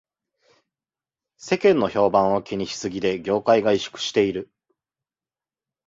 [1.37, 4.49] 世間の評判を気にしすぎで業界が萎縮している